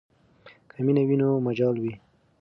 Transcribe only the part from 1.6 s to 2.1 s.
وي.